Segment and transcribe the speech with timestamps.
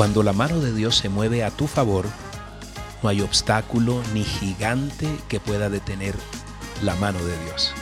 [0.00, 2.06] Cuando la mano de Dios se mueve a tu favor,
[3.02, 6.14] no hay obstáculo ni gigante que pueda detener
[6.82, 7.74] la mano de Dios.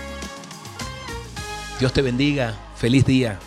[1.79, 2.59] Dios te bendiga.
[2.75, 3.39] Feliz día.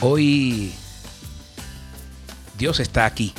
[0.00, 0.74] Hoy
[2.58, 3.32] Dios está aquí.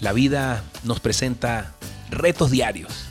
[0.00, 1.72] La vida nos presenta
[2.10, 3.04] retos diarios.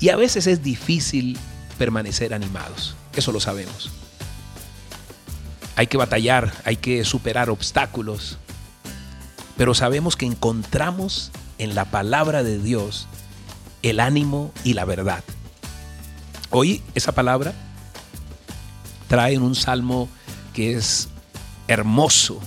[0.00, 1.38] Y a veces es difícil
[1.78, 2.96] permanecer animados.
[3.14, 4.01] Eso lo sabemos.
[5.76, 8.38] Hay que batallar, hay que superar obstáculos.
[9.56, 13.06] Pero sabemos que encontramos en la palabra de Dios
[13.82, 15.22] el ánimo y la verdad.
[16.50, 17.54] Hoy esa palabra
[19.08, 20.08] trae un salmo
[20.52, 21.08] que es
[21.68, 22.40] hermoso,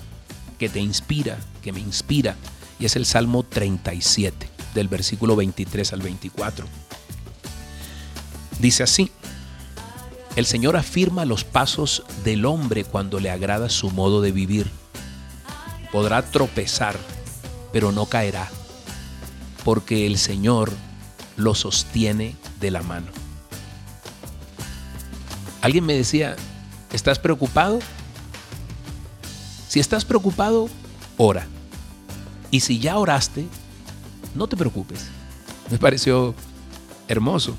[0.57, 2.35] que te inspira, que me inspira,
[2.79, 6.67] y es el Salmo 37, del versículo 23 al 24.
[8.59, 9.11] Dice así,
[10.35, 14.69] el Señor afirma los pasos del hombre cuando le agrada su modo de vivir.
[15.91, 16.97] Podrá tropezar,
[17.71, 18.49] pero no caerá,
[19.63, 20.73] porque el Señor
[21.37, 23.07] lo sostiene de la mano.
[25.61, 26.35] Alguien me decía,
[26.91, 27.79] ¿estás preocupado?
[29.69, 30.69] Si estás preocupado,
[31.17, 31.47] ora.
[32.51, 33.45] Y si ya oraste,
[34.35, 35.05] no te preocupes.
[35.71, 36.35] Me pareció
[37.07, 37.55] hermoso.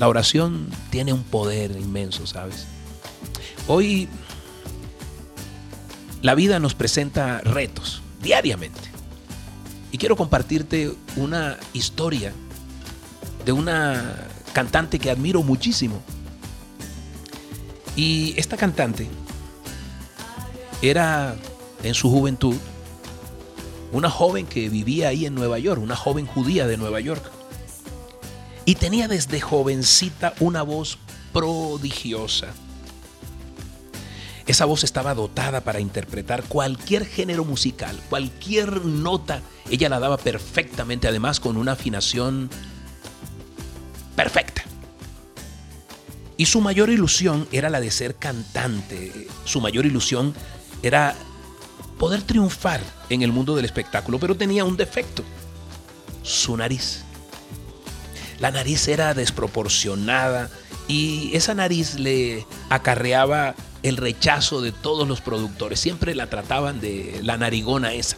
[0.00, 2.64] La oración tiene un poder inmenso, ¿sabes?
[3.68, 4.08] Hoy
[6.22, 8.80] la vida nos presenta retos diariamente.
[9.92, 12.32] Y quiero compartirte una historia
[13.44, 16.00] de una cantante que admiro muchísimo.
[17.94, 19.06] Y esta cantante
[20.80, 21.36] era
[21.82, 22.56] en su juventud
[23.92, 27.39] una joven que vivía ahí en Nueva York, una joven judía de Nueva York.
[28.70, 30.96] Y tenía desde jovencita una voz
[31.32, 32.54] prodigiosa.
[34.46, 41.08] Esa voz estaba dotada para interpretar cualquier género musical, cualquier nota, ella la daba perfectamente,
[41.08, 42.48] además con una afinación
[44.14, 44.62] perfecta.
[46.36, 50.32] Y su mayor ilusión era la de ser cantante, su mayor ilusión
[50.84, 51.16] era
[51.98, 55.24] poder triunfar en el mundo del espectáculo, pero tenía un defecto,
[56.22, 57.02] su nariz.
[58.40, 60.50] La nariz era desproporcionada
[60.88, 65.78] y esa nariz le acarreaba el rechazo de todos los productores.
[65.78, 68.16] Siempre la trataban de la narigona esa.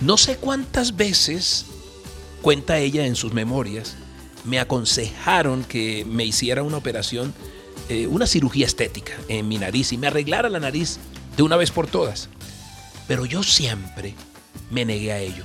[0.00, 1.66] No sé cuántas veces,
[2.40, 3.96] cuenta ella en sus memorias,
[4.44, 7.34] me aconsejaron que me hiciera una operación,
[7.88, 10.98] eh, una cirugía estética en mi nariz y me arreglara la nariz
[11.36, 12.28] de una vez por todas.
[13.08, 14.14] Pero yo siempre
[14.70, 15.44] me negué a ello.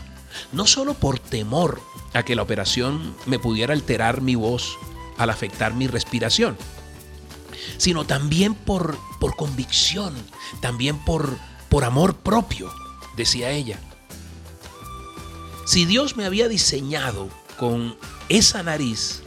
[0.51, 1.81] No solo por temor
[2.15, 4.77] a que la operación me pudiera alterar mi voz
[5.17, 6.57] al afectar mi respiración,
[7.77, 10.13] sino también por, por convicción,
[10.61, 11.37] también por,
[11.69, 12.71] por amor propio,
[13.17, 13.79] decía ella.
[15.65, 17.97] Si Dios me había diseñado con
[18.29, 19.21] esa nariz,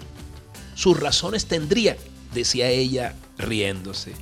[0.74, 1.96] sus razones tendría,
[2.32, 4.14] decía ella riéndose.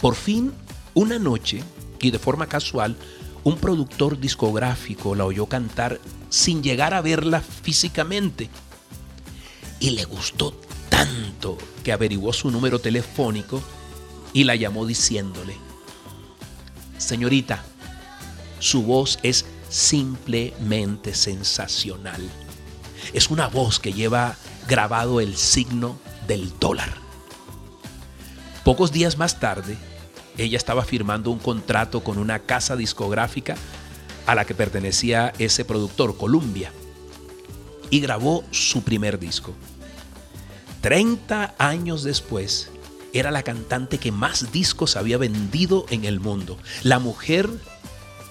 [0.00, 0.52] Por fin
[0.94, 1.62] una noche,
[2.00, 2.96] y de forma casual,
[3.48, 8.50] un productor discográfico la oyó cantar sin llegar a verla físicamente.
[9.80, 10.54] Y le gustó
[10.90, 13.62] tanto que averiguó su número telefónico
[14.34, 15.56] y la llamó diciéndole,
[16.98, 17.64] Señorita,
[18.58, 22.20] su voz es simplemente sensacional.
[23.14, 24.36] Es una voz que lleva
[24.68, 26.92] grabado el signo del dólar.
[28.62, 29.78] Pocos días más tarde,
[30.38, 33.56] ella estaba firmando un contrato con una casa discográfica
[34.26, 36.72] a la que pertenecía ese productor, Columbia,
[37.90, 39.54] y grabó su primer disco.
[40.80, 42.70] 30 años después,
[43.12, 47.48] era la cantante que más discos había vendido en el mundo, la mujer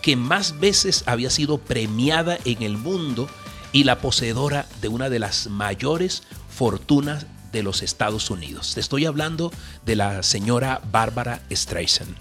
[0.01, 3.27] que más veces había sido premiada en el mundo
[3.73, 8.73] y la poseedora de una de las mayores fortunas de los Estados Unidos.
[8.73, 9.51] Te estoy hablando
[9.85, 12.15] de la señora Bárbara Streisand.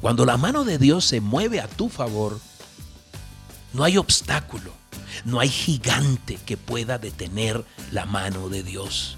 [0.00, 2.38] Cuando la mano de Dios se mueve a tu favor,
[3.72, 4.72] no hay obstáculo,
[5.24, 9.16] no hay gigante que pueda detener la mano de Dios.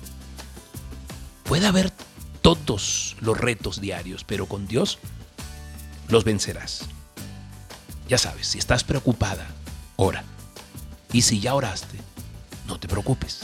[1.45, 1.93] Puede haber
[2.41, 4.99] todos los retos diarios, pero con Dios
[6.09, 6.83] los vencerás.
[8.09, 9.47] Ya sabes, si estás preocupada,
[9.97, 10.23] ora.
[11.13, 11.99] Y si ya oraste,
[12.67, 13.41] no te preocupes.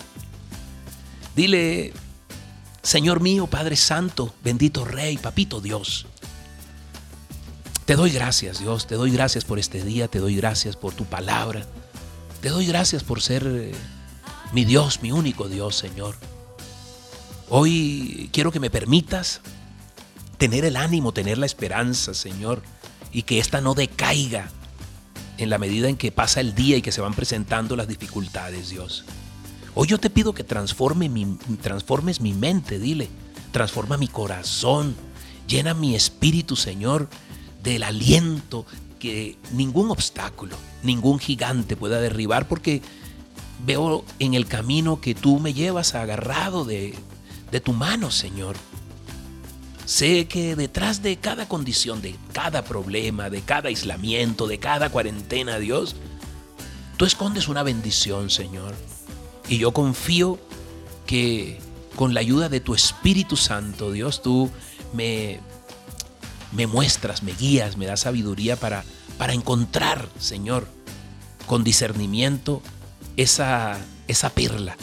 [1.34, 1.92] Dile,
[2.82, 6.06] Señor mío, Padre Santo, bendito Rey, Papito Dios.
[7.84, 11.04] Te doy gracias, Dios, te doy gracias por este día, te doy gracias por tu
[11.04, 11.66] palabra,
[12.40, 13.72] te doy gracias por ser eh,
[14.52, 16.16] mi Dios, mi único Dios, Señor.
[17.48, 19.40] Hoy quiero que me permitas
[20.38, 22.62] tener el ánimo, tener la esperanza, Señor,
[23.12, 24.50] y que ésta no decaiga
[25.38, 28.70] en la medida en que pasa el día y que se van presentando las dificultades,
[28.70, 29.04] Dios.
[29.74, 33.08] Hoy yo te pido que transformes mi mente, dile,
[33.52, 34.94] transforma mi corazón,
[35.48, 37.08] llena mi espíritu, Señor,
[37.62, 38.66] del aliento
[38.98, 42.82] que ningún obstáculo, ningún gigante pueda derribar, porque
[43.64, 46.94] veo en el camino que tú me llevas agarrado de,
[47.50, 48.56] de tu mano, Señor.
[49.86, 55.58] Sé que detrás de cada condición, de cada problema, de cada aislamiento, de cada cuarentena,
[55.58, 55.96] Dios,
[56.98, 58.74] tú escondes una bendición, Señor.
[59.48, 60.38] Y yo confío
[61.06, 61.60] que
[61.96, 64.50] con la ayuda de tu Espíritu Santo, Dios, tú
[64.92, 65.40] me,
[66.52, 68.84] me muestras, me guías, me das sabiduría para,
[69.18, 70.66] para encontrar, Señor,
[71.46, 72.62] con discernimiento
[73.16, 73.78] esa,
[74.08, 74.76] esa perla,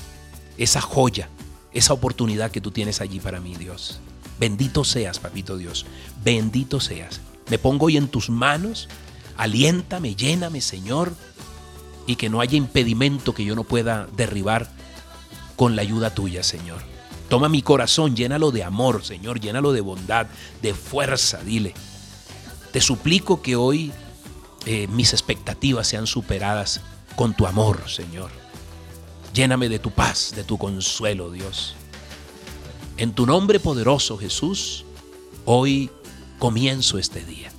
[0.57, 1.29] esa joya,
[1.73, 3.99] esa oportunidad que tú tienes allí para mí, Dios.
[4.39, 5.85] Bendito seas, papito Dios.
[6.23, 7.19] Bendito seas.
[7.49, 8.87] Me pongo hoy en tus manos.
[9.37, 11.13] Aliéntame, lléname, Señor.
[12.09, 14.67] Y que no haya impedimento que yo no pueda derribar
[15.55, 16.81] con la ayuda tuya, Señor.
[17.29, 19.39] Toma mi corazón, llénalo de amor, Señor.
[19.39, 20.25] Llénalo de bondad,
[20.63, 21.75] de fuerza, dile.
[22.71, 23.91] Te suplico que hoy
[24.65, 26.81] eh, mis expectativas sean superadas
[27.15, 28.31] con tu amor, Señor.
[29.31, 31.75] Lléname de tu paz, de tu consuelo, Dios.
[32.97, 34.83] En tu nombre poderoso, Jesús,
[35.45, 35.91] hoy
[36.39, 37.51] comienzo este día.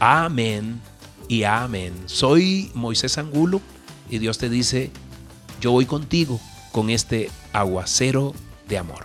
[0.00, 0.80] Amén
[1.28, 1.94] y amén.
[2.06, 3.60] Soy Moisés Angulo
[4.10, 4.90] y Dios te dice,
[5.60, 6.40] yo voy contigo
[6.72, 8.34] con este aguacero
[8.68, 9.04] de amor.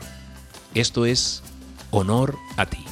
[0.74, 1.44] Esto es
[1.92, 2.84] honor a ti.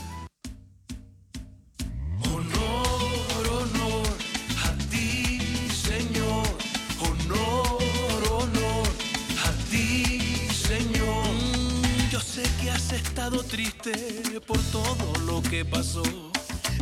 [13.52, 16.31] triste por todo lo que pasó.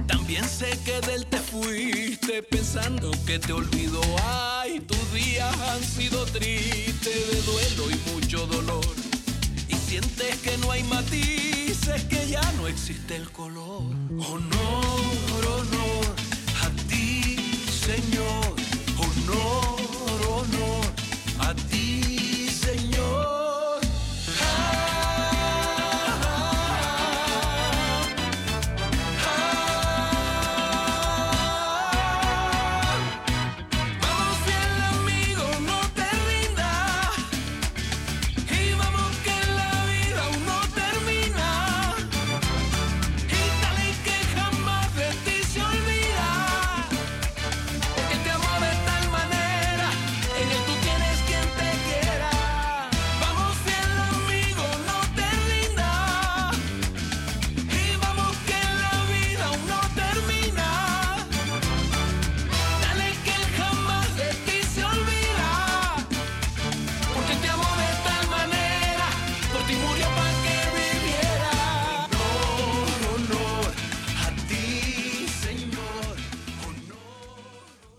[0.08, 4.02] También sé que del te fuiste pensando que te olvidó.
[4.24, 8.96] Ay, tus días han sido tristes de duelo y mucho dolor.
[9.68, 13.84] Y sientes que no hay matices, que ya no existe el color.
[14.12, 14.59] Honor, honor